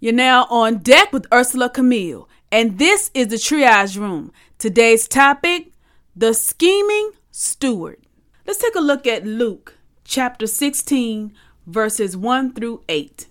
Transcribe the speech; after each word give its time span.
You're 0.00 0.12
now 0.12 0.44
on 0.44 0.78
deck 0.78 1.12
with 1.12 1.28
Ursela 1.30 1.74
Camille, 1.74 2.28
and 2.52 2.78
this 2.78 3.10
is 3.14 3.28
the 3.28 3.36
Triage 3.36 3.98
Room. 3.98 4.30
Today's 4.56 5.08
topic 5.08 5.72
the 6.14 6.34
scheming 6.34 7.10
steward. 7.32 7.98
Let's 8.46 8.60
take 8.60 8.76
a 8.76 8.80
look 8.80 9.08
at 9.08 9.26
Luke 9.26 9.74
chapter 10.04 10.46
16, 10.46 11.32
verses 11.66 12.16
1 12.16 12.54
through 12.54 12.84
8. 12.88 13.26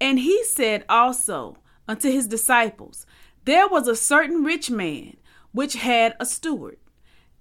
And 0.00 0.20
he 0.20 0.44
said 0.44 0.84
also 0.88 1.56
unto 1.88 2.08
his 2.08 2.28
disciples, 2.28 3.04
There 3.44 3.66
was 3.66 3.88
a 3.88 3.96
certain 3.96 4.44
rich 4.44 4.70
man 4.70 5.16
which 5.50 5.74
had 5.74 6.14
a 6.20 6.26
steward, 6.26 6.78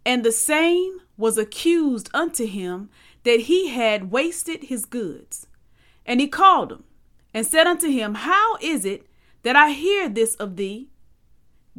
and 0.03 0.25
the 0.25 0.31
same 0.31 1.01
was 1.17 1.37
accused 1.37 2.09
unto 2.15 2.47
him 2.47 2.89
that 3.25 3.41
he 3.41 3.67
had 3.67 4.09
wasted 4.09 4.63
his 4.63 4.85
goods. 4.85 5.45
And 6.03 6.19
he 6.19 6.27
called 6.27 6.71
him 6.71 6.83
and 7.35 7.45
said 7.45 7.67
unto 7.67 7.89
him, 7.89 8.15
How 8.15 8.55
is 8.61 8.85
it 8.85 9.05
that 9.43 9.57
I 9.57 9.71
hear 9.71 10.07
this 10.07 10.35
of 10.35 10.55
thee? 10.55 10.87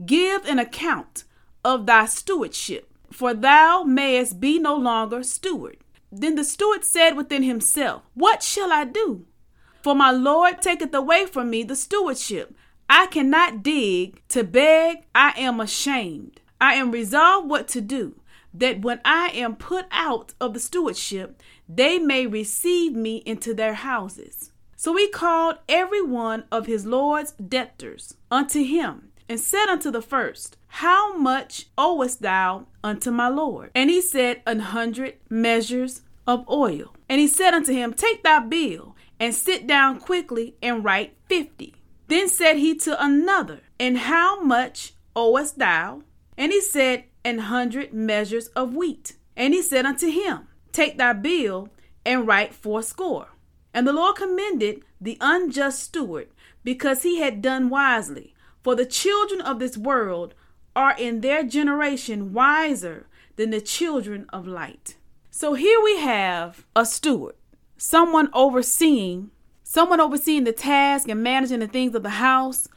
Give 0.05 0.45
an 0.45 0.59
account 0.59 1.25
of 1.65 1.87
thy 1.87 2.05
stewardship, 2.05 2.93
for 3.11 3.33
thou 3.33 3.83
mayest 3.83 4.39
be 4.39 4.59
no 4.59 4.77
longer 4.77 5.23
steward. 5.23 5.79
Then 6.13 6.35
the 6.35 6.45
steward 6.45 6.85
said 6.85 7.17
within 7.17 7.43
himself, 7.43 8.03
What 8.13 8.43
shall 8.43 8.71
I 8.71 8.85
do? 8.85 9.25
For 9.83 9.95
my 9.95 10.11
Lord 10.11 10.61
taketh 10.61 10.93
away 10.93 11.25
from 11.25 11.49
me 11.49 11.63
the 11.63 11.75
stewardship. 11.75 12.55
I 12.91 13.07
cannot 13.07 13.63
dig 13.63 14.21
to 14.29 14.45
beg, 14.45 15.07
I 15.15 15.33
am 15.39 15.59
ashamed. 15.59 16.43
I 16.61 16.75
am 16.75 16.91
resolved 16.91 17.49
what 17.49 17.67
to 17.69 17.81
do 17.81 18.21
that 18.53 18.83
when 18.83 19.01
I 19.07 19.29
am 19.29 19.57
put 19.57 19.87
out 19.91 20.35
of 20.39 20.53
the 20.53 20.61
stewardship, 20.61 21.43
they 21.67 21.99
may 21.99 22.27
receive 22.27 22.95
me 22.95 23.23
into 23.25 23.55
their 23.55 23.75
houses. 23.75 24.51
So 24.77 24.95
he 24.97 25.09
called 25.09 25.57
every 25.69 26.03
one 26.03 26.45
of 26.53 26.67
his 26.67 26.85
Lord's 26.85 27.33
debtors 27.33 28.15
unto 28.31 28.63
him, 28.63 29.09
and 29.29 29.41
said 29.41 29.67
unto 29.69 29.91
the 29.91 30.03
first, 30.03 30.57
How 30.69 31.17
much 31.17 31.67
owest 31.77 32.23
thou 32.23 32.67
unto 32.85 33.11
my 33.11 33.29
Lord? 33.29 33.71
And 33.75 33.91
he 33.91 34.01
said, 34.01 34.43
An 34.47 34.61
hundred 34.61 35.15
measures 35.29 36.03
of 36.27 36.49
oil. 36.49 36.95
And 37.09 37.21
he 37.21 37.27
said 37.27 37.55
unto 37.55 37.73
him, 37.73 37.95
Take 37.95 38.23
thy 38.23 38.41
bill, 38.41 38.95
and 39.19 39.35
sit 39.35 39.67
down 39.67 39.99
quickly, 39.99 40.57
and 40.63 40.85
write 40.85 41.17
fifty. 41.27 41.75
Then 42.09 42.29
said 42.29 42.57
he 42.57 42.77
to 42.77 43.03
another, 43.03 43.61
And 43.81 43.99
how 43.99 44.41
much 44.43 44.93
owest 45.17 45.59
thou? 45.59 46.03
And 46.37 46.53
he 46.53 46.61
said, 46.61 47.05
An 47.25 47.39
hundred 47.39 47.93
measures 47.93 48.49
of 48.49 48.75
wheat. 48.77 49.15
And 49.37 49.55
he 49.55 49.63
said 49.63 49.87
unto 49.87 50.09
him, 50.09 50.49
Take 50.71 50.99
thy 50.99 51.15
bill 51.15 51.71
and 52.05 52.27
write 52.27 52.55
fourscore. 52.55 53.29
And 53.77 53.87
the 53.87 53.93
Lord 53.93 54.17
commended 54.17 54.85
the 54.99 55.19
unjust 55.21 55.81
steward 55.81 56.29
because 56.65 57.03
he 57.03 57.19
had 57.19 57.43
done 57.43 57.69
wisely. 57.69 58.35
For 58.65 58.75
the 58.75 58.87
children 58.87 59.43
of 59.43 59.59
this 59.59 59.77
world 59.77 60.33
are 60.75 60.97
in 60.99 61.21
their 61.21 61.45
generation 61.45 62.33
wiser 62.33 63.07
than 63.37 63.51
the 63.51 63.61
children 63.61 64.25
of 64.33 64.47
light. 64.47 64.97
So 65.31 65.53
here 65.53 65.79
we 65.85 65.99
have 65.99 66.65
a 66.75 66.87
steward, 66.87 67.35
someone 67.77 68.31
overseeing, 68.33 69.31
someone 69.63 70.01
overseeing 70.01 70.45
the 70.45 70.53
task 70.53 71.07
and 71.07 71.23
managing 71.23 71.61
the 71.61 71.69
things 71.69 71.95
of 71.95 72.03
the 72.03 72.09
house 72.09 72.69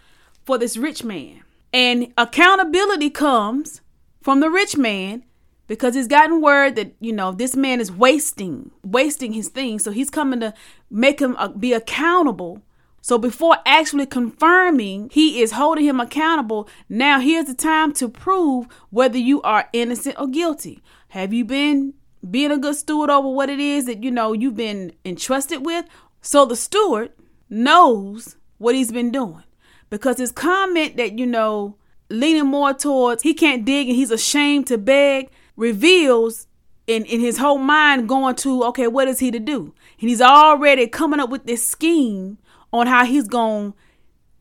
for 0.44 0.58
this 0.58 0.76
rich 0.76 1.06
man. 1.06 1.44
And 1.72 2.12
accountability 2.18 3.10
comes 3.10 3.80
from 4.22 4.42
the 4.42 4.50
rich 4.50 4.76
man 4.76 5.24
because 5.70 5.94
he's 5.94 6.08
gotten 6.08 6.42
word 6.42 6.76
that 6.76 6.94
you 7.00 7.14
know 7.14 7.32
this 7.32 7.56
man 7.56 7.80
is 7.80 7.90
wasting 7.92 8.72
wasting 8.84 9.32
his 9.32 9.48
things. 9.48 9.84
So 9.86 9.92
he's 9.92 10.10
coming 10.10 10.42
to 10.42 10.54
make 10.90 11.22
him 11.22 11.38
uh, 11.38 11.48
be 11.48 11.72
accountable. 11.72 12.62
So 13.02 13.18
before 13.18 13.58
actually 13.66 14.08
confirming 14.08 15.10
he 15.14 15.42
is 15.42 15.54
holding 15.54 15.86
him 15.86 16.02
accountable 16.02 16.68
now 16.90 17.22
here's 17.22 17.46
the 17.46 17.54
time 17.54 17.94
to 17.94 18.10
prove 18.10 18.68
whether 18.90 19.18
you 19.18 19.42
are 19.44 19.70
innocent 19.72 20.18
or 20.20 20.28
guilty. 20.28 20.82
Have 21.10 21.32
you 21.34 21.46
been 21.46 21.94
being 22.30 22.52
a 22.52 22.58
good 22.58 22.76
steward 22.76 23.10
over 23.10 23.30
what 23.30 23.50
it 23.50 23.60
is 23.60 23.86
that 23.86 24.04
you 24.04 24.12
know 24.12 24.34
you've 24.34 24.58
been 24.58 24.92
entrusted 25.06 25.66
with? 25.66 25.86
So 26.22 26.46
the 26.46 26.58
steward 26.58 27.12
knows 27.48 28.36
what 28.58 28.76
he's 28.76 28.92
been 28.92 29.12
doing. 29.12 29.44
Because 29.92 30.18
his 30.18 30.32
comment 30.32 30.98
that 30.98 31.18
you 31.18 31.28
know 31.28 31.76
leaning 32.10 32.48
more 32.48 32.74
towards 32.74 33.22
he 33.22 33.36
can't 33.36 33.66
dig 33.66 33.88
and 33.88 33.96
he's 33.96 34.10
ashamed 34.10 34.66
to 34.66 34.80
beg 34.80 35.30
reveals 35.60 36.48
in, 36.88 37.06
in 37.06 37.20
his 37.20 37.38
whole 37.38 37.58
mind 37.58 38.08
going 38.08 38.34
to, 38.34 38.64
okay, 38.64 38.88
what 38.88 39.08
is 39.08 39.20
he 39.20 39.30
to 39.30 39.40
do? 39.40 39.74
And 40.00 40.10
he's 40.10 40.22
already 40.22 40.88
coming 40.88 41.20
up 41.20 41.30
with 41.30 41.46
this 41.46 41.68
scheme 41.68 42.38
on 42.72 42.88
how 42.88 43.06
he's 43.06 43.28
going 43.28 43.74
to 43.74 43.78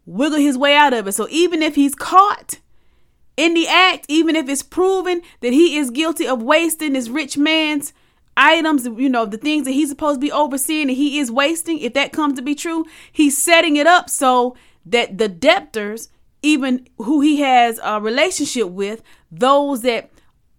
wiggle 0.07 0.39
his 0.39 0.57
way 0.57 0.75
out 0.75 0.95
of 0.95 1.07
it. 1.09 1.12
So 1.12 1.27
even 1.31 1.61
if 1.61 1.75
he's 1.75 1.95
caught 1.95 2.61
in 3.37 3.53
the 3.53 3.67
act, 3.67 4.07
even 4.09 4.37
if 4.37 4.49
it's 4.49 4.62
proven 4.62 5.21
that 5.41 5.53
he 5.53 5.77
is 5.77 5.91
guilty 5.91 6.27
of 6.27 6.41
wasting 6.41 6.93
this 6.93 7.09
rich 7.09 7.37
man's 7.37 7.93
items, 8.37 8.87
you 8.87 9.09
know, 9.09 9.27
the 9.27 9.37
things 9.37 9.65
that 9.67 9.73
he's 9.73 9.91
supposed 9.91 10.21
to 10.21 10.27
be 10.27 10.33
overseeing 10.33 10.89
and 10.89 10.97
he 10.97 11.19
is 11.19 11.31
wasting, 11.33 11.81
if 11.81 11.95
that 11.95 12.12
comes 12.12 12.34
to 12.34 12.43
be 12.43 12.55
true, 12.55 12.87
he's 13.11 13.37
setting 13.37 13.77
it 13.77 13.89
up 13.89 14.09
so 14.09 14.57
that 14.87 15.19
the 15.19 15.28
debtors, 15.28 16.09
even 16.43 16.89
who 16.99 17.21
he 17.21 17.41
has 17.41 17.81
a 17.83 18.01
relationship 18.01 18.69
with, 18.69 19.03
those 19.31 19.83
that 19.83 20.11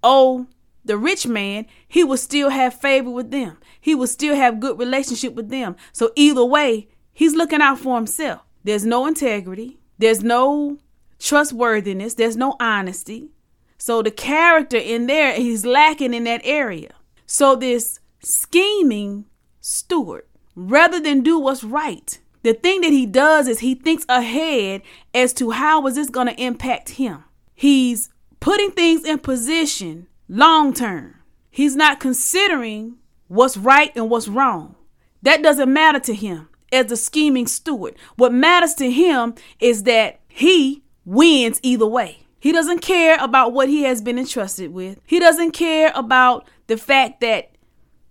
owe 0.03 0.47
the 0.85 0.97
rich 0.97 1.27
man, 1.27 1.65
he 1.87 2.03
will 2.03 2.17
still 2.17 2.49
have 2.49 2.73
favor 2.73 3.09
with 3.09 3.31
them. 3.31 3.57
He 3.79 3.95
will 3.95 4.07
still 4.07 4.35
have 4.35 4.59
good 4.59 4.79
relationship 4.79 5.33
with 5.33 5.49
them. 5.49 5.75
So 5.91 6.11
either 6.15 6.43
way, 6.43 6.87
he's 7.13 7.35
looking 7.35 7.61
out 7.61 7.79
for 7.79 7.95
himself. 7.95 8.41
There's 8.63 8.85
no 8.85 9.05
integrity. 9.05 9.79
There's 9.97 10.23
no 10.23 10.79
trustworthiness. 11.19 12.15
There's 12.15 12.37
no 12.37 12.55
honesty. 12.59 13.29
So 13.77 14.01
the 14.01 14.11
character 14.11 14.77
in 14.77 15.07
there, 15.07 15.33
he's 15.33 15.65
lacking 15.65 16.13
in 16.13 16.25
that 16.25 16.41
area. 16.43 16.93
So 17.25 17.55
this 17.55 17.99
scheming 18.21 19.25
steward, 19.61 20.25
rather 20.55 20.99
than 20.99 21.21
do 21.21 21.39
what's 21.39 21.63
right, 21.63 22.19
the 22.43 22.53
thing 22.53 22.81
that 22.81 22.91
he 22.91 23.05
does 23.05 23.47
is 23.47 23.59
he 23.59 23.75
thinks 23.75 24.05
ahead 24.09 24.81
as 25.13 25.33
to 25.33 25.51
how 25.51 25.85
is 25.87 25.95
this 25.95 26.09
going 26.09 26.27
to 26.27 26.41
impact 26.41 26.89
him. 26.89 27.23
He's 27.53 28.09
putting 28.39 28.71
things 28.71 29.05
in 29.05 29.19
position 29.19 30.07
long 30.27 30.73
term. 30.73 31.15
He's 31.49 31.75
not 31.75 31.99
considering 31.99 32.97
what's 33.27 33.57
right 33.57 33.91
and 33.95 34.09
what's 34.09 34.27
wrong. 34.27 34.75
That 35.21 35.41
doesn't 35.41 35.71
matter 35.71 35.99
to 36.01 36.13
him 36.13 36.49
as 36.71 36.91
a 36.91 36.97
scheming 36.97 37.47
steward. 37.47 37.95
What 38.15 38.33
matters 38.33 38.73
to 38.75 38.89
him 38.89 39.35
is 39.59 39.83
that 39.83 40.19
he 40.27 40.83
wins 41.05 41.59
either 41.63 41.87
way. 41.87 42.23
He 42.39 42.51
doesn't 42.51 42.79
care 42.79 43.17
about 43.19 43.51
what 43.51 43.67
he 43.67 43.83
has 43.83 44.01
been 44.01 44.17
entrusted 44.17 44.71
with. 44.71 44.99
He 45.05 45.19
doesn't 45.19 45.51
care 45.51 45.91
about 45.93 46.47
the 46.67 46.77
fact 46.77 47.19
that 47.21 47.51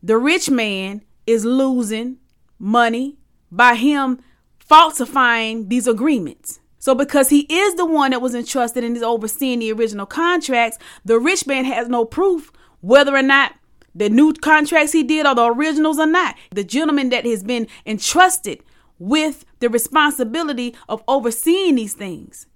the 0.03 0.19
rich 0.19 0.51
man 0.51 1.03
is 1.27 1.45
losing 1.45 2.19
money 2.59 3.17
by 3.51 3.75
him 3.75 4.21
falsifying 4.59 5.69
these 5.69 5.87
agreements. 5.87 6.61
So, 6.89 6.95
because 6.95 7.29
he 7.29 7.41
is 7.51 7.75
the 7.75 7.85
one 7.85 8.13
that 8.13 8.23
was 8.23 8.35
entrusted 8.35 8.83
and 8.83 8.97
is 8.97 9.03
overseeing 9.03 9.59
the 9.59 9.73
original 9.73 10.07
contracts, 10.07 10.79
the 11.05 11.19
rich 11.19 11.47
man 11.47 11.67
has 11.67 11.87
no 11.87 12.07
proof 12.07 12.51
whether 12.81 13.15
or 13.15 13.21
not 13.21 13.55
the 13.95 14.09
new 14.09 14.33
contracts 14.33 14.93
he 14.93 15.03
did 15.03 15.27
are 15.27 15.35
the 15.35 15.45
originals 15.45 15.99
or 15.99 16.07
not. 16.07 16.35
The 16.51 16.65
gentleman 16.65 17.11
that 17.11 17.27
has 17.27 17.45
been 17.45 17.69
entrusted 17.85 18.63
with 18.99 19.45
the 19.59 19.69
responsibility 19.69 20.75
of 20.89 21.03
overseeing 21.07 21.75
these 21.75 21.93
things, 21.93 22.47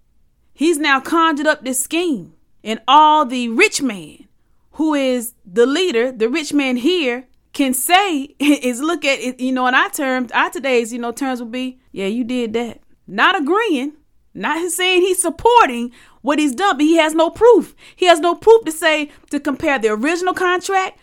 he's 0.54 0.78
now 0.78 0.98
conjured 0.98 1.46
up 1.46 1.62
this 1.62 1.80
scheme. 1.80 2.32
And 2.64 2.80
all 2.88 3.26
the 3.26 3.50
rich 3.50 3.82
man 3.82 4.28
who 4.76 4.94
is 4.94 5.34
the 5.44 5.66
leader, 5.66 6.10
the 6.10 6.30
rich 6.30 6.54
man 6.54 6.76
here, 6.76 7.28
can 7.52 7.74
say 7.74 8.34
is 8.38 8.80
look 8.80 9.04
at 9.04 9.18
it, 9.18 9.40
you 9.40 9.52
know, 9.52 9.66
in 9.66 9.74
our 9.74 9.90
terms, 9.90 10.32
our 10.32 10.48
today's, 10.48 10.90
you 10.90 10.98
know, 10.98 11.12
terms 11.12 11.42
would 11.42 11.52
be, 11.52 11.80
yeah, 11.90 12.06
you 12.06 12.24
did 12.24 12.54
that. 12.54 12.80
Not 13.06 13.38
agreeing, 13.38 13.92
not 14.34 14.70
saying 14.70 15.02
he's 15.02 15.20
supporting 15.20 15.92
what 16.22 16.38
he's 16.38 16.54
done, 16.54 16.76
but 16.76 16.86
he 16.86 16.96
has 16.96 17.14
no 17.14 17.30
proof. 17.30 17.74
He 17.96 18.06
has 18.06 18.20
no 18.20 18.34
proof 18.34 18.64
to 18.64 18.72
say 18.72 19.10
to 19.30 19.40
compare 19.40 19.78
the 19.78 19.88
original 19.88 20.34
contract 20.34 20.98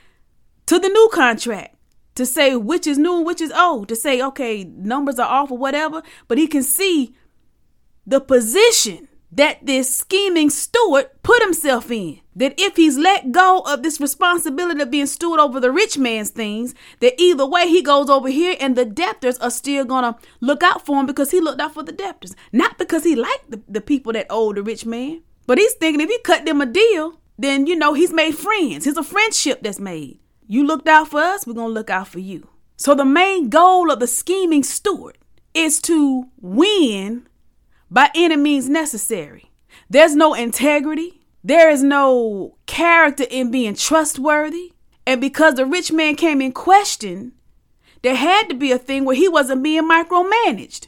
to 0.65 0.79
the 0.79 0.87
new 0.87 1.09
contract. 1.13 1.75
To 2.15 2.25
say 2.25 2.55
which 2.55 2.87
is 2.87 2.97
new 2.97 3.21
which 3.21 3.41
is 3.41 3.51
old. 3.51 3.89
To 3.89 3.95
say, 3.95 4.21
okay, 4.21 4.63
numbers 4.63 5.19
are 5.19 5.29
off 5.29 5.51
or 5.51 5.57
whatever. 5.57 6.01
But 6.27 6.37
he 6.37 6.47
can 6.47 6.63
see 6.63 7.15
the 8.05 8.19
position 8.21 9.08
that 9.31 9.65
this 9.65 9.95
scheming 9.95 10.49
steward 10.49 11.09
put 11.23 11.41
himself 11.43 11.91
in. 11.91 12.19
That 12.35 12.55
if 12.57 12.75
he's 12.75 12.97
let 12.97 13.31
go 13.31 13.59
of 13.59 13.83
this 13.83 13.99
responsibility 13.99 14.81
of 14.81 14.91
being 14.91 15.05
steward 15.05 15.39
over 15.39 15.59
the 15.59 15.71
rich 15.71 15.97
man's 15.97 16.29
things, 16.29 16.73
that 16.99 17.19
either 17.19 17.45
way 17.45 17.67
he 17.67 17.81
goes 17.81 18.09
over 18.09 18.29
here 18.29 18.55
and 18.59 18.75
the 18.75 18.85
debtors 18.85 19.37
are 19.39 19.51
still 19.51 19.85
gonna 19.85 20.17
look 20.39 20.63
out 20.63 20.85
for 20.85 20.99
him 20.99 21.05
because 21.05 21.31
he 21.31 21.39
looked 21.39 21.61
out 21.61 21.73
for 21.73 21.83
the 21.83 21.91
debtors. 21.91 22.35
Not 22.51 22.77
because 22.77 23.03
he 23.03 23.15
liked 23.15 23.51
the, 23.51 23.61
the 23.67 23.81
people 23.81 24.13
that 24.13 24.27
owed 24.29 24.57
the 24.57 24.63
rich 24.63 24.85
man. 24.85 25.21
But 25.45 25.57
he's 25.57 25.73
thinking 25.73 26.01
if 26.01 26.09
he 26.09 26.19
cut 26.19 26.45
them 26.45 26.61
a 26.61 26.65
deal, 26.65 27.19
then 27.37 27.67
you 27.67 27.75
know 27.75 27.93
he's 27.93 28.13
made 28.13 28.35
friends. 28.35 28.87
It's 28.87 28.97
a 28.97 29.03
friendship 29.03 29.61
that's 29.63 29.79
made. 29.79 30.19
You 30.47 30.65
looked 30.65 30.87
out 30.87 31.09
for 31.09 31.19
us, 31.19 31.45
we're 31.45 31.53
gonna 31.53 31.73
look 31.73 31.89
out 31.89 32.07
for 32.07 32.19
you. 32.19 32.47
So 32.77 32.95
the 32.95 33.05
main 33.05 33.49
goal 33.49 33.91
of 33.91 33.99
the 33.99 34.07
scheming 34.07 34.63
steward 34.63 35.17
is 35.53 35.81
to 35.81 36.25
win 36.39 37.27
by 37.91 38.09
any 38.15 38.35
means 38.35 38.69
necessary. 38.69 39.51
There's 39.89 40.15
no 40.15 40.33
integrity. 40.33 41.21
There 41.43 41.69
is 41.69 41.83
no 41.83 42.57
character 42.65 43.25
in 43.29 43.51
being 43.51 43.75
trustworthy. 43.75 44.73
And 45.05 45.19
because 45.19 45.55
the 45.55 45.65
rich 45.65 45.91
man 45.91 46.15
came 46.15 46.41
in 46.41 46.51
question, 46.51 47.33
there 48.01 48.15
had 48.15 48.47
to 48.49 48.55
be 48.55 48.71
a 48.71 48.77
thing 48.77 49.05
where 49.05 49.15
he 49.15 49.27
wasn't 49.27 49.63
being 49.63 49.89
micromanaged. 49.89 50.87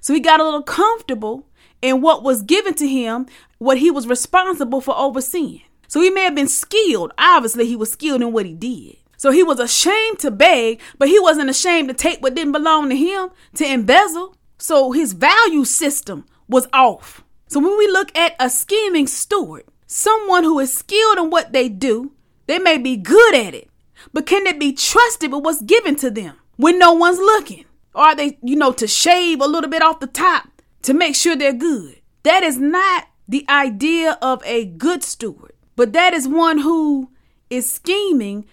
So 0.00 0.14
he 0.14 0.20
got 0.20 0.40
a 0.40 0.44
little 0.44 0.62
comfortable 0.62 1.48
in 1.82 2.00
what 2.00 2.22
was 2.22 2.42
given 2.42 2.74
to 2.74 2.86
him, 2.88 3.26
what 3.58 3.78
he 3.78 3.90
was 3.90 4.06
responsible 4.06 4.80
for 4.80 4.96
overseeing. 4.96 5.62
So 5.88 6.00
he 6.00 6.10
may 6.10 6.24
have 6.24 6.34
been 6.34 6.48
skilled. 6.48 7.12
Obviously, 7.18 7.66
he 7.66 7.76
was 7.76 7.90
skilled 7.90 8.22
in 8.22 8.32
what 8.32 8.46
he 8.46 8.54
did. 8.54 8.96
So 9.16 9.32
he 9.32 9.42
was 9.42 9.58
ashamed 9.58 10.20
to 10.20 10.30
beg, 10.30 10.80
but 10.98 11.08
he 11.08 11.18
wasn't 11.18 11.50
ashamed 11.50 11.88
to 11.88 11.94
take 11.94 12.22
what 12.22 12.34
didn't 12.34 12.52
belong 12.52 12.88
to 12.90 12.96
him 12.96 13.30
to 13.54 13.66
embezzle. 13.66 14.36
So 14.58 14.92
his 14.92 15.12
value 15.12 15.64
system 15.64 16.26
was 16.48 16.66
off. 16.72 17.24
So 17.46 17.60
when 17.60 17.78
we 17.78 17.86
look 17.86 18.16
at 18.16 18.34
a 18.38 18.50
scheming 18.50 19.06
steward, 19.06 19.64
someone 19.86 20.44
who 20.44 20.58
is 20.58 20.76
skilled 20.76 21.18
in 21.18 21.30
what 21.30 21.52
they 21.52 21.68
do, 21.68 22.12
they 22.46 22.58
may 22.58 22.76
be 22.78 22.96
good 22.96 23.34
at 23.34 23.54
it, 23.54 23.70
but 24.12 24.26
can 24.26 24.44
they 24.44 24.52
be 24.52 24.72
trusted 24.72 25.32
with 25.32 25.44
what's 25.44 25.62
given 25.62 25.96
to 25.96 26.10
them 26.10 26.36
when 26.56 26.78
no 26.78 26.92
one's 26.92 27.18
looking? 27.18 27.64
Or 27.94 28.02
are 28.02 28.14
they, 28.14 28.38
you 28.42 28.56
know, 28.56 28.72
to 28.72 28.86
shave 28.86 29.40
a 29.40 29.46
little 29.46 29.70
bit 29.70 29.82
off 29.82 30.00
the 30.00 30.06
top 30.06 30.48
to 30.82 30.94
make 30.94 31.14
sure 31.14 31.36
they're 31.36 31.52
good? 31.52 32.00
That 32.22 32.42
is 32.42 32.58
not 32.58 33.06
the 33.26 33.44
idea 33.48 34.18
of 34.20 34.42
a 34.44 34.64
good 34.64 35.02
steward, 35.02 35.52
but 35.76 35.92
that 35.92 36.14
is 36.14 36.26
one 36.28 36.58
who 36.58 37.10
is 37.50 37.70
scheming 37.70 38.46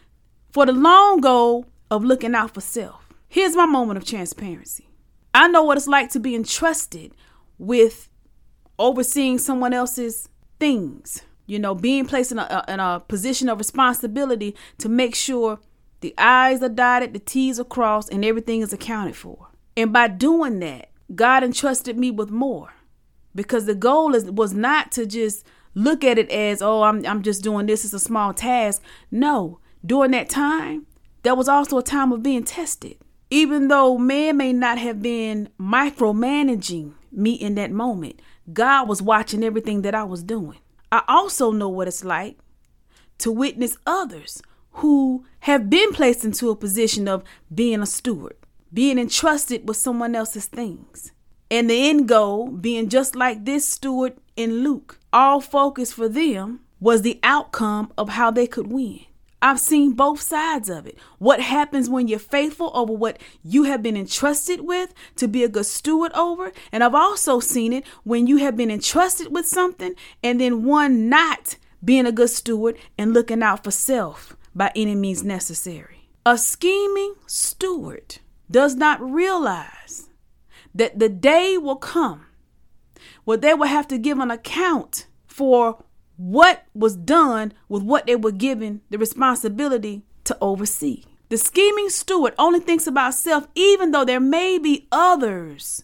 for 0.52 0.66
the 0.66 0.72
long 0.72 1.20
goal 1.20 1.66
of 1.92 2.04
looking 2.04 2.36
out 2.36 2.54
for 2.54 2.62
self. 2.62 3.10
Here's 3.28 3.56
my 3.56 3.66
moment 3.66 3.98
of 3.98 4.06
transparency. 4.06 4.88
I 5.36 5.50
know 5.50 5.64
what 5.64 5.78
it's 5.78 5.86
like 5.88 6.10
to 6.12 6.20
be 6.20 6.34
entrusted 6.34 7.14
with 7.58 8.10
overseeing 8.80 9.38
someone 9.38 9.74
else's 9.74 10.30
things. 10.60 11.24
You 11.46 11.60
know, 11.60 11.76
being 11.76 12.06
placed 12.06 12.32
in 12.32 12.40
a, 12.40 12.64
in 12.70 12.80
a 12.80 13.02
position 13.02 13.50
of 13.50 13.58
responsibility 13.58 14.56
to 14.78 14.88
make 14.88 15.14
sure 15.14 15.60
the 16.00 16.14
I's 16.18 16.64
are 16.64 16.70
dotted, 16.70 17.14
the 17.14 17.20
T's 17.20 17.60
are 17.60 17.66
crossed, 17.66 18.12
and 18.12 18.24
everything 18.24 18.62
is 18.62 18.72
accounted 18.72 19.18
for. 19.18 19.50
And 19.76 19.92
by 19.92 20.08
doing 20.08 20.60
that, 20.60 20.90
God 21.14 21.44
entrusted 21.44 21.98
me 21.98 22.12
with 22.12 22.32
more 22.32 22.74
because 23.36 23.66
the 23.66 23.76
goal 23.76 24.16
is, 24.16 24.24
was 24.32 24.54
not 24.54 24.92
to 24.94 25.06
just 25.06 25.46
look 25.74 26.06
at 26.06 26.18
it 26.18 26.30
as, 26.32 26.62
oh, 26.62 26.84
I'm, 26.84 27.06
I'm 27.06 27.22
just 27.22 27.44
doing 27.44 27.66
this, 27.66 27.84
it's 27.84 27.94
a 27.94 28.00
small 28.00 28.34
task. 28.34 28.82
No, 29.12 29.60
during 29.86 30.12
that 30.12 30.30
time, 30.30 30.88
there 31.24 31.36
was 31.36 31.50
also 31.50 31.78
a 31.78 31.84
time 31.84 32.14
of 32.14 32.24
being 32.24 32.46
tested. 32.46 32.98
Even 33.36 33.68
though 33.68 33.98
man 33.98 34.38
may 34.38 34.54
not 34.54 34.78
have 34.78 35.02
been 35.02 35.50
micromanaging 35.60 36.94
me 37.12 37.34
in 37.34 37.56
that 37.56 37.70
moment, 37.70 38.22
God 38.54 38.88
was 38.88 39.02
watching 39.02 39.44
everything 39.44 39.82
that 39.82 39.94
I 39.94 40.06
was 40.06 40.24
doing. 40.24 40.60
I 40.90 41.04
also 41.10 41.52
know 41.52 41.68
what 41.68 41.90
it's 41.90 42.06
like 42.06 42.38
to 43.18 43.34
witness 43.34 43.76
others 43.86 44.42
who 44.76 45.26
have 45.42 45.70
been 45.70 45.92
placed 45.92 46.24
into 46.24 46.50
a 46.50 46.56
position 46.56 47.10
of 47.10 47.26
being 47.54 47.82
a 47.82 47.86
steward, 47.86 48.38
being 48.74 48.98
entrusted 48.98 49.68
with 49.68 49.76
someone 49.76 50.16
else's 50.16 50.46
things. 50.46 51.12
And 51.52 51.70
the 51.70 51.90
end 51.90 52.08
goal 52.08 52.48
being 52.48 52.88
just 52.88 53.18
like 53.18 53.44
this 53.44 53.68
steward 53.68 54.14
in 54.38 54.64
Luke. 54.64 54.98
All 55.12 55.42
focus 55.42 55.92
for 55.92 56.08
them 56.08 56.62
was 56.80 57.02
the 57.02 57.20
outcome 57.22 57.92
of 57.98 58.08
how 58.08 58.32
they 58.32 58.48
could 58.48 58.68
win. 58.68 59.02
I've 59.46 59.60
seen 59.60 59.92
both 59.92 60.22
sides 60.22 60.70
of 60.70 60.88
it. 60.88 60.98
What 61.20 61.40
happens 61.40 61.88
when 61.88 62.08
you're 62.08 62.18
faithful 62.18 62.72
over 62.74 62.92
what 62.92 63.22
you 63.44 63.66
have 63.66 63.84
been 63.84 63.96
entrusted 63.96 64.62
with 64.62 64.92
to 65.18 65.28
be 65.28 65.44
a 65.44 65.48
good 65.48 65.68
steward 65.68 66.12
over. 66.14 66.52
And 66.72 66.84
I've 66.84 66.96
also 66.96 67.40
seen 67.40 67.72
it 67.72 67.86
when 68.04 68.26
you 68.26 68.38
have 68.38 68.58
been 68.58 68.72
entrusted 68.72 69.32
with 69.32 69.48
something 69.48 69.94
and 70.24 70.42
then 70.42 70.64
one 70.64 71.10
not 71.10 71.58
being 71.84 72.08
a 72.08 72.12
good 72.12 72.32
steward 72.32 72.76
and 72.98 73.14
looking 73.14 73.44
out 73.44 73.64
for 73.64 73.70
self 73.70 74.36
by 74.56 74.72
any 74.76 74.96
means 74.96 75.24
necessary. 75.24 76.10
A 76.26 76.40
scheming 76.40 77.14
steward 77.28 78.18
does 78.50 78.74
not 78.74 79.00
realize 79.00 80.10
that 80.74 80.98
the 80.98 81.08
day 81.08 81.56
will 81.56 81.76
come 81.76 82.26
where 83.26 83.38
they 83.38 83.54
will 83.54 83.68
have 83.68 83.88
to 83.90 84.00
give 84.00 84.18
an 84.18 84.32
account 84.32 85.06
for 85.28 85.84
what 86.18 86.66
was 86.74 86.96
done 86.96 87.54
with 87.68 87.84
what 87.84 88.06
they 88.06 88.16
were 88.16 88.32
given 88.32 88.82
the 88.90 88.98
responsibility 88.98 90.04
to 90.24 90.38
oversee. 90.42 91.04
The 91.30 91.38
scheming 91.38 91.90
steward 91.90 92.34
only 92.38 92.60
thinks 92.60 92.88
about 92.88 93.16
self, 93.16 93.48
even 93.56 93.92
though 93.92 94.06
there 94.06 94.20
may 94.20 94.58
be 94.58 94.88
others 94.92 95.84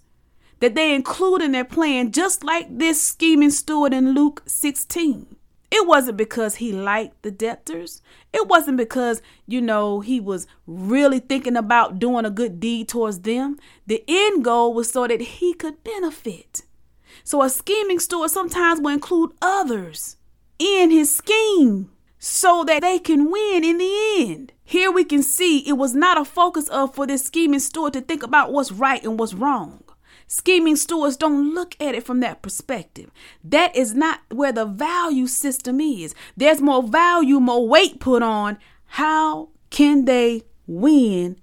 that 0.59 0.75
they 0.75 0.93
include 0.93 1.41
in 1.41 1.51
their 1.51 1.65
plan, 1.65 2.11
just 2.11 2.43
like 2.43 2.77
this 2.77 3.01
scheming 3.01 3.49
steward 3.49 3.93
in 3.93 4.13
Luke 4.13 4.43
16. 4.45 5.35
It 5.71 5.87
wasn't 5.87 6.17
because 6.17 6.55
he 6.55 6.71
liked 6.71 7.23
the 7.23 7.31
debtors. 7.31 8.01
It 8.33 8.47
wasn't 8.47 8.77
because, 8.77 9.21
you 9.47 9.61
know, 9.61 10.01
he 10.01 10.19
was 10.19 10.45
really 10.67 11.19
thinking 11.19 11.55
about 11.55 11.97
doing 11.97 12.25
a 12.25 12.29
good 12.29 12.59
deed 12.59 12.89
towards 12.89 13.21
them. 13.21 13.57
The 13.87 14.03
end 14.07 14.43
goal 14.43 14.73
was 14.73 14.91
so 14.91 15.07
that 15.07 15.21
he 15.21 15.53
could 15.53 15.83
benefit. 15.83 16.63
So 17.23 17.41
a 17.41 17.49
scheming 17.49 17.99
steward 17.99 18.31
sometimes 18.31 18.81
will 18.81 18.89
include 18.89 19.31
others 19.41 20.17
in 20.61 20.91
his 20.91 21.15
scheme 21.15 21.89
so 22.19 22.63
that 22.63 22.83
they 22.83 22.99
can 22.99 23.31
win 23.31 23.63
in 23.63 23.79
the 23.79 24.15
end. 24.19 24.53
Here 24.63 24.91
we 24.91 25.03
can 25.03 25.23
see 25.23 25.67
it 25.67 25.73
was 25.73 25.95
not 25.95 26.19
a 26.19 26.23
focus 26.23 26.69
of 26.69 26.93
for 26.93 27.07
this 27.07 27.25
scheming 27.25 27.59
steward 27.59 27.93
to 27.93 28.01
think 28.01 28.21
about 28.21 28.53
what's 28.53 28.71
right 28.71 29.03
and 29.03 29.19
what's 29.19 29.33
wrong. 29.33 29.83
Scheming 30.27 30.75
stewards 30.75 31.17
don't 31.17 31.53
look 31.53 31.75
at 31.81 31.95
it 31.95 32.05
from 32.05 32.19
that 32.19 32.41
perspective. 32.41 33.09
That 33.43 33.75
is 33.75 33.95
not 33.95 34.19
where 34.29 34.53
the 34.53 34.65
value 34.65 35.27
system 35.27 35.81
is. 35.81 36.13
There's 36.37 36.61
more 36.61 36.83
value, 36.83 37.39
more 37.39 37.67
weight 37.67 37.99
put 37.99 38.21
on 38.21 38.57
how 38.85 39.49
can 39.71 40.05
they 40.05 40.43
win 40.67 41.37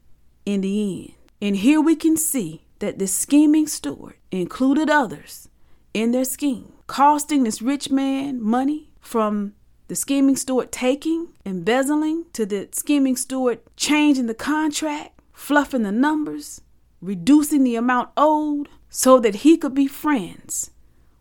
in 0.46 0.60
the 0.60 1.02
end. 1.02 1.12
And 1.42 1.56
here 1.56 1.80
we 1.80 1.96
can 1.96 2.16
see 2.16 2.62
that 2.78 2.98
the 2.98 3.08
scheming 3.08 3.66
steward 3.66 4.14
included 4.30 4.88
others 4.88 5.48
in 5.92 6.12
their 6.12 6.24
scheme, 6.24 6.72
costing 6.86 7.42
this 7.42 7.60
rich 7.60 7.90
man 7.90 8.40
money, 8.42 8.87
from 9.00 9.54
the 9.88 9.94
scheming 9.94 10.36
steward 10.36 10.70
taking, 10.70 11.28
embezzling, 11.44 12.26
to 12.34 12.44
the 12.44 12.68
scheming 12.72 13.16
steward 13.16 13.60
changing 13.76 14.26
the 14.26 14.34
contract, 14.34 15.18
fluffing 15.32 15.82
the 15.82 15.92
numbers, 15.92 16.60
reducing 17.00 17.64
the 17.64 17.76
amount 17.76 18.10
owed 18.16 18.68
so 18.90 19.18
that 19.20 19.36
he 19.36 19.56
could 19.56 19.74
be 19.74 19.86
friends 19.86 20.70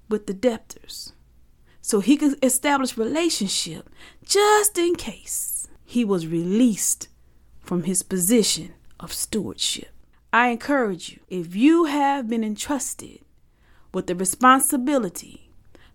with 0.09 0.27
the 0.27 0.33
debtors. 0.33 1.13
So 1.81 2.01
he 2.01 2.17
could 2.17 2.43
establish 2.43 2.97
relationship 2.97 3.89
just 4.25 4.77
in 4.77 4.95
case 4.95 5.67
he 5.85 6.03
was 6.03 6.27
released 6.27 7.07
from 7.61 7.83
his 7.83 8.03
position 8.03 8.73
of 8.99 9.13
stewardship. 9.13 9.89
I 10.33 10.49
encourage 10.49 11.11
you, 11.11 11.19
if 11.29 11.55
you 11.55 11.85
have 11.85 12.27
been 12.27 12.43
entrusted 12.43 13.21
with 13.93 14.07
the 14.07 14.15
responsibility 14.15 15.46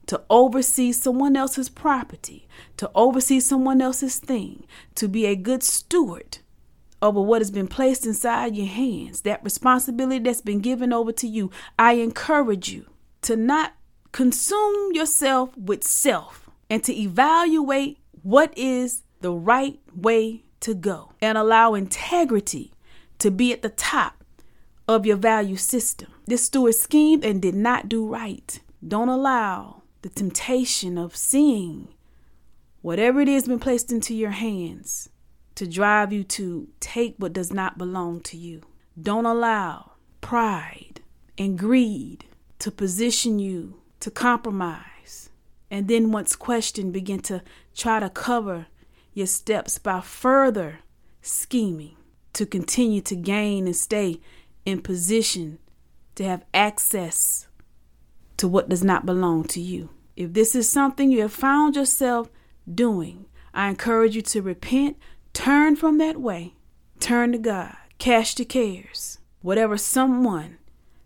to 0.06 0.22
oversee 0.28 0.92
someone 0.92 1.36
else's 1.36 1.68
property, 1.68 2.48
to 2.76 2.90
oversee 2.94 3.40
someone 3.40 3.80
else's 3.80 4.18
thing, 4.18 4.64
to 4.94 5.08
be 5.08 5.26
a 5.26 5.36
good 5.36 5.62
steward 5.62 6.38
over 7.00 7.20
what 7.20 7.40
has 7.40 7.50
been 7.50 7.68
placed 7.68 8.06
inside 8.06 8.56
your 8.56 8.66
hands, 8.66 9.22
that 9.22 9.42
responsibility 9.44 10.20
that's 10.20 10.40
been 10.40 10.60
given 10.60 10.92
over 10.92 11.12
to 11.12 11.26
you, 11.26 11.50
I 11.78 11.94
encourage 11.94 12.70
you 12.70 12.86
to 13.22 13.36
not 13.36 13.74
consume 14.12 14.92
yourself 14.92 15.56
with 15.56 15.82
self 15.82 16.48
and 16.70 16.82
to 16.84 16.94
evaluate 16.94 17.98
what 18.22 18.56
is 18.56 19.02
the 19.20 19.32
right 19.32 19.80
way 19.94 20.44
to 20.60 20.74
go 20.74 21.12
and 21.20 21.36
allow 21.36 21.74
integrity 21.74 22.72
to 23.18 23.30
be 23.30 23.52
at 23.52 23.62
the 23.62 23.68
top 23.68 24.24
of 24.86 25.04
your 25.04 25.16
value 25.16 25.56
system. 25.56 26.08
This 26.26 26.44
steward 26.44 26.74
schemed 26.74 27.24
and 27.24 27.42
did 27.42 27.54
not 27.54 27.88
do 27.88 28.06
right. 28.06 28.60
Don't 28.86 29.08
allow 29.08 29.81
the 30.02 30.08
temptation 30.08 30.98
of 30.98 31.16
seeing 31.16 31.88
whatever 32.82 33.20
it 33.20 33.28
is 33.28 33.46
been 33.48 33.60
placed 33.60 33.90
into 33.90 34.14
your 34.14 34.30
hands 34.30 35.08
to 35.54 35.66
drive 35.66 36.12
you 36.12 36.24
to 36.24 36.68
take 36.80 37.14
what 37.18 37.32
does 37.32 37.52
not 37.52 37.78
belong 37.78 38.20
to 38.20 38.36
you. 38.36 38.62
Don't 39.00 39.26
allow 39.26 39.92
pride 40.20 41.00
and 41.38 41.58
greed 41.58 42.24
to 42.58 42.70
position 42.70 43.38
you 43.38 43.80
to 44.00 44.10
compromise. 44.10 45.30
And 45.70 45.88
then, 45.88 46.12
once 46.12 46.36
questioned, 46.36 46.92
begin 46.92 47.20
to 47.22 47.42
try 47.74 48.00
to 48.00 48.10
cover 48.10 48.66
your 49.14 49.26
steps 49.26 49.78
by 49.78 50.00
further 50.00 50.80
scheming 51.22 51.96
to 52.32 52.44
continue 52.44 53.00
to 53.02 53.16
gain 53.16 53.66
and 53.66 53.76
stay 53.76 54.20
in 54.64 54.82
position 54.82 55.58
to 56.14 56.24
have 56.24 56.44
access 56.52 57.46
to 58.36 58.48
what 58.48 58.68
does 58.68 58.84
not 58.84 59.06
belong 59.06 59.44
to 59.44 59.60
you. 59.60 59.90
If 60.16 60.32
this 60.32 60.54
is 60.54 60.68
something 60.68 61.10
you 61.10 61.22
have 61.22 61.32
found 61.32 61.76
yourself 61.76 62.30
doing, 62.72 63.26
I 63.54 63.68
encourage 63.68 64.16
you 64.16 64.22
to 64.22 64.42
repent, 64.42 64.96
turn 65.32 65.76
from 65.76 65.98
that 65.98 66.20
way, 66.20 66.54
turn 67.00 67.32
to 67.32 67.38
God, 67.38 67.76
cast 67.98 68.38
your 68.38 68.46
cares. 68.46 69.18
Whatever 69.40 69.76
someone 69.76 70.58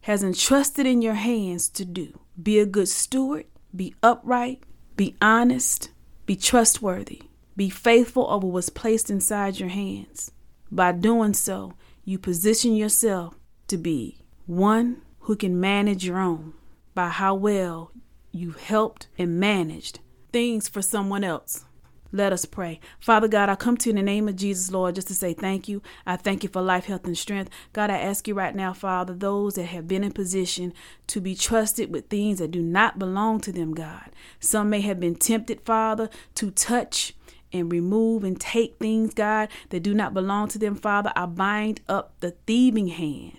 has 0.02 0.22
entrusted 0.22 0.86
in 0.86 1.02
your 1.02 1.14
hands 1.14 1.68
to 1.70 1.84
do, 1.84 2.20
be 2.40 2.58
a 2.58 2.66
good 2.66 2.88
steward, 2.88 3.46
be 3.74 3.94
upright, 4.02 4.62
be 4.96 5.16
honest, 5.20 5.90
be 6.26 6.36
trustworthy, 6.36 7.22
be 7.56 7.70
faithful 7.70 8.26
over 8.28 8.46
what's 8.46 8.68
placed 8.68 9.10
inside 9.10 9.58
your 9.58 9.68
hands. 9.68 10.30
By 10.70 10.92
doing 10.92 11.34
so, 11.34 11.74
you 12.04 12.18
position 12.18 12.76
yourself 12.76 13.34
to 13.68 13.76
be 13.76 14.18
one 14.46 15.02
who 15.20 15.36
can 15.36 15.58
manage 15.58 16.04
your 16.04 16.18
own 16.18 16.54
by 16.96 17.10
how 17.10 17.34
well 17.34 17.92
you've 18.32 18.60
helped 18.60 19.06
and 19.18 19.38
managed 19.38 20.00
things 20.32 20.66
for 20.66 20.80
someone 20.82 21.22
else. 21.22 21.66
Let 22.10 22.32
us 22.32 22.46
pray. 22.46 22.80
Father 22.98 23.28
God, 23.28 23.50
I 23.50 23.56
come 23.56 23.76
to 23.76 23.88
you 23.88 23.90
in 23.90 23.96
the 23.96 24.02
name 24.02 24.28
of 24.28 24.36
Jesus, 24.36 24.70
Lord, 24.70 24.94
just 24.94 25.08
to 25.08 25.14
say 25.14 25.34
thank 25.34 25.68
you. 25.68 25.82
I 26.06 26.16
thank 26.16 26.42
you 26.42 26.48
for 26.48 26.62
life, 26.62 26.86
health, 26.86 27.04
and 27.04 27.18
strength. 27.18 27.50
God, 27.74 27.90
I 27.90 27.98
ask 27.98 28.26
you 28.26 28.32
right 28.32 28.54
now, 28.54 28.72
Father, 28.72 29.12
those 29.12 29.56
that 29.56 29.66
have 29.66 29.86
been 29.86 30.02
in 30.02 30.12
position 30.12 30.72
to 31.08 31.20
be 31.20 31.34
trusted 31.34 31.92
with 31.92 32.08
things 32.08 32.38
that 32.38 32.52
do 32.52 32.62
not 32.62 32.98
belong 32.98 33.40
to 33.40 33.52
them, 33.52 33.74
God. 33.74 34.10
Some 34.40 34.70
may 34.70 34.80
have 34.80 34.98
been 34.98 35.16
tempted, 35.16 35.60
Father, 35.60 36.08
to 36.36 36.50
touch 36.50 37.12
and 37.52 37.70
remove 37.70 38.24
and 38.24 38.40
take 38.40 38.78
things, 38.78 39.12
God, 39.12 39.50
that 39.68 39.80
do 39.80 39.92
not 39.92 40.14
belong 40.14 40.48
to 40.48 40.58
them, 40.58 40.76
Father. 40.76 41.12
I 41.14 41.26
bind 41.26 41.82
up 41.88 42.14
the 42.20 42.30
thieving 42.46 42.88
hand, 42.88 43.36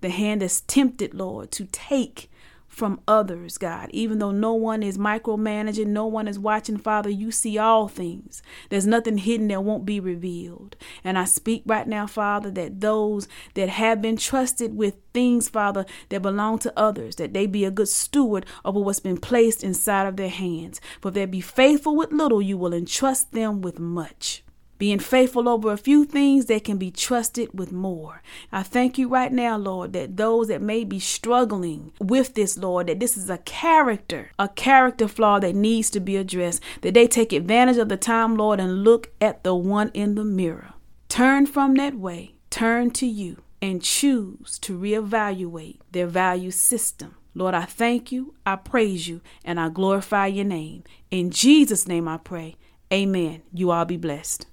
the 0.00 0.08
hand 0.08 0.40
that's 0.40 0.62
tempted, 0.62 1.12
Lord, 1.12 1.50
to 1.52 1.66
take 1.66 2.30
from 2.78 3.00
others, 3.08 3.58
God. 3.58 3.90
Even 3.92 4.20
though 4.20 4.30
no 4.30 4.54
one 4.54 4.82
is 4.82 4.96
micromanaging, 4.96 5.88
no 5.88 6.06
one 6.06 6.28
is 6.28 6.38
watching, 6.38 6.78
Father, 6.78 7.10
you 7.10 7.30
see 7.30 7.58
all 7.58 7.88
things. 7.88 8.40
There's 8.70 8.86
nothing 8.86 9.18
hidden 9.18 9.48
that 9.48 9.64
won't 9.64 9.84
be 9.84 10.00
revealed. 10.00 10.76
And 11.02 11.18
I 11.18 11.24
speak 11.24 11.64
right 11.66 11.86
now, 11.86 12.06
Father, 12.06 12.50
that 12.52 12.80
those 12.80 13.28
that 13.54 13.68
have 13.68 14.00
been 14.00 14.16
trusted 14.16 14.76
with 14.76 14.94
things, 15.12 15.48
Father, 15.48 15.84
that 16.08 16.22
belong 16.22 16.60
to 16.60 16.72
others, 16.78 17.16
that 17.16 17.34
they 17.34 17.46
be 17.46 17.64
a 17.64 17.70
good 17.70 17.88
steward 17.88 18.46
over 18.64 18.80
what's 18.80 19.00
been 19.00 19.18
placed 19.18 19.64
inside 19.64 20.06
of 20.06 20.16
their 20.16 20.28
hands. 20.28 20.80
For 21.00 21.08
if 21.08 21.14
they 21.14 21.26
be 21.26 21.40
faithful 21.40 21.96
with 21.96 22.12
little, 22.12 22.40
you 22.40 22.56
will 22.56 22.72
entrust 22.72 23.32
them 23.32 23.60
with 23.60 23.78
much 23.78 24.44
being 24.78 24.98
faithful 24.98 25.48
over 25.48 25.72
a 25.72 25.76
few 25.76 26.04
things 26.04 26.46
that 26.46 26.64
can 26.64 26.78
be 26.78 26.90
trusted 26.90 27.50
with 27.52 27.72
more. 27.72 28.22
I 28.52 28.62
thank 28.62 28.96
you 28.96 29.08
right 29.08 29.32
now, 29.32 29.56
Lord, 29.56 29.92
that 29.92 30.16
those 30.16 30.48
that 30.48 30.62
may 30.62 30.84
be 30.84 31.00
struggling 31.00 31.92
with 32.00 32.34
this, 32.34 32.56
Lord, 32.56 32.86
that 32.86 33.00
this 33.00 33.16
is 33.16 33.28
a 33.28 33.38
character, 33.38 34.30
a 34.38 34.48
character 34.48 35.08
flaw 35.08 35.40
that 35.40 35.54
needs 35.54 35.90
to 35.90 36.00
be 36.00 36.16
addressed, 36.16 36.62
that 36.82 36.94
they 36.94 37.06
take 37.06 37.32
advantage 37.32 37.76
of 37.76 37.88
the 37.88 37.96
time, 37.96 38.36
Lord, 38.36 38.60
and 38.60 38.84
look 38.84 39.12
at 39.20 39.42
the 39.42 39.54
one 39.54 39.90
in 39.94 40.14
the 40.14 40.24
mirror. 40.24 40.74
Turn 41.08 41.46
from 41.46 41.74
that 41.74 41.94
way, 41.94 42.34
turn 42.50 42.90
to 42.92 43.06
you, 43.06 43.42
and 43.60 43.82
choose 43.82 44.58
to 44.60 44.78
reevaluate 44.78 45.78
their 45.90 46.06
value 46.06 46.50
system. 46.50 47.16
Lord, 47.34 47.54
I 47.54 47.64
thank 47.64 48.12
you, 48.12 48.34
I 48.46 48.56
praise 48.56 49.08
you, 49.08 49.20
and 49.44 49.58
I 49.60 49.68
glorify 49.68 50.26
your 50.26 50.44
name. 50.44 50.84
In 51.10 51.30
Jesus' 51.30 51.86
name 51.86 52.08
I 52.08 52.18
pray. 52.18 52.56
Amen. 52.92 53.42
You 53.52 53.70
all 53.70 53.84
be 53.84 53.96
blessed. 53.96 54.46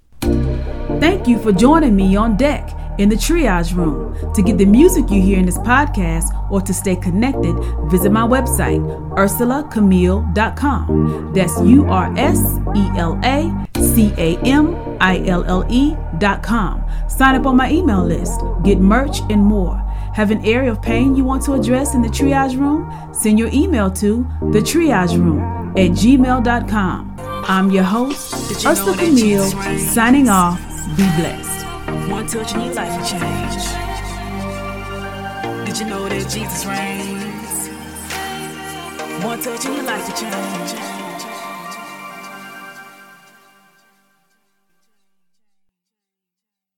Thank 0.99 1.27
you 1.27 1.39
for 1.39 1.51
joining 1.51 1.95
me 1.95 2.15
on 2.15 2.37
deck 2.37 2.71
in 2.97 3.09
the 3.09 3.15
triage 3.15 3.75
room. 3.75 4.15
To 4.33 4.41
get 4.41 4.57
the 4.57 4.65
music 4.65 5.09
you 5.09 5.21
hear 5.21 5.37
in 5.37 5.45
this 5.45 5.57
podcast 5.59 6.31
or 6.49 6.61
to 6.61 6.73
stay 6.73 6.95
connected, 6.95 7.53
visit 7.89 8.11
my 8.11 8.21
website, 8.21 8.79
urselacamille.com. 9.11 11.33
That's 11.33 11.59
U 11.61 11.85
R 11.85 12.13
S 12.17 12.39
E 12.75 12.89
L 12.97 13.19
A 13.23 13.67
C 13.81 14.13
A 14.17 14.37
M 14.39 14.75
I 15.01 15.19
L 15.27 15.43
L 15.45 15.65
E.com. 15.69 16.83
Sign 17.09 17.35
up 17.35 17.45
on 17.45 17.57
my 17.57 17.69
email 17.69 18.03
list, 18.05 18.39
get 18.63 18.79
merch, 18.79 19.19
and 19.29 19.43
more. 19.43 19.77
Have 20.13 20.31
an 20.31 20.43
area 20.45 20.71
of 20.71 20.81
pain 20.81 21.13
you 21.15 21.25
want 21.25 21.43
to 21.43 21.53
address 21.53 21.93
in 21.93 22.01
the 22.01 22.07
triage 22.07 22.57
room? 22.57 22.89
Send 23.13 23.37
your 23.37 23.49
email 23.51 23.91
to 23.91 24.25
the 24.53 24.59
triage 24.59 25.17
room 25.17 25.41
at 25.71 25.91
gmail.com. 25.91 27.15
I'm 27.47 27.69
your 27.69 27.83
host, 27.83 28.33
Ursela 28.65 28.97
Camille, 28.97 29.45
signing 29.77 30.29
off. 30.29 30.59
Be 30.93 31.03
blessed. 31.17 31.65
One 32.11 32.27
touch 32.27 32.53
and 32.53 32.63
your 32.63 32.73
life 32.75 32.95
will 32.95 33.05
change. 33.07 33.65
Did 35.65 35.79
you 35.79 35.87
know 35.87 36.07
that 36.07 36.29
Jesus 36.29 36.63
reigns? 36.67 37.69
One 39.25 39.41
touch 39.41 39.65
and 39.65 39.75
your 39.75 39.83
life 39.83 40.07
will 40.07 40.15
change. 40.15 40.94